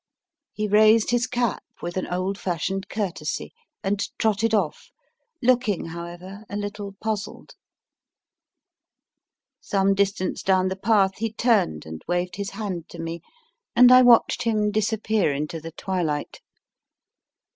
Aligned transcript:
He 0.51 0.67
raised 0.67 1.11
his 1.11 1.27
cap 1.27 1.61
with 1.79 1.95
an 1.95 2.07
old 2.07 2.35
fashioned 2.39 2.89
courtesy 2.89 3.53
and 3.83 4.01
trotted 4.17 4.51
off, 4.51 4.89
looking 5.43 5.85
however 5.89 6.43
a 6.49 6.55
little 6.57 6.95
puzzled. 7.03 7.53
Some 9.59 9.93
distance 9.93 10.41
down 10.41 10.69
the 10.69 10.75
path, 10.75 11.17
he 11.19 11.31
turned 11.31 11.85
and 11.85 12.03
waved 12.07 12.37
his 12.37 12.49
hand 12.49 12.89
to 12.89 12.97
me, 12.99 13.21
and 13.75 13.91
I 13.91 14.01
watched 14.01 14.41
him 14.41 14.71
disappear 14.71 15.31
into 15.33 15.61
the 15.61 15.71
twilight. 15.71 16.41